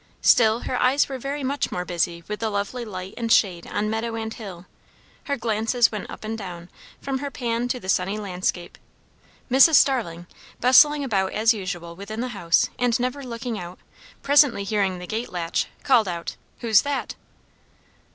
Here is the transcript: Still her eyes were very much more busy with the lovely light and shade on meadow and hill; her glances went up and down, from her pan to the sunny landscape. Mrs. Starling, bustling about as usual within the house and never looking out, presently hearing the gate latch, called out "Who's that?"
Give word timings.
Still 0.23 0.61
her 0.61 0.81
eyes 0.81 1.07
were 1.07 1.19
very 1.19 1.43
much 1.43 1.71
more 1.71 1.85
busy 1.85 2.23
with 2.27 2.39
the 2.39 2.49
lovely 2.49 2.83
light 2.83 3.13
and 3.17 3.31
shade 3.31 3.67
on 3.67 3.87
meadow 3.87 4.15
and 4.15 4.33
hill; 4.33 4.65
her 5.25 5.37
glances 5.37 5.91
went 5.91 6.09
up 6.09 6.23
and 6.23 6.35
down, 6.35 6.69
from 6.99 7.19
her 7.19 7.29
pan 7.29 7.67
to 7.67 7.79
the 7.79 7.87
sunny 7.87 8.17
landscape. 8.17 8.79
Mrs. 9.51 9.75
Starling, 9.75 10.25
bustling 10.59 11.03
about 11.03 11.33
as 11.33 11.53
usual 11.53 11.95
within 11.95 12.19
the 12.21 12.29
house 12.29 12.67
and 12.79 12.99
never 12.99 13.23
looking 13.23 13.59
out, 13.59 13.77
presently 14.23 14.63
hearing 14.63 14.97
the 14.97 15.05
gate 15.05 15.29
latch, 15.31 15.67
called 15.83 16.07
out 16.07 16.35
"Who's 16.61 16.81
that?" 16.81 17.13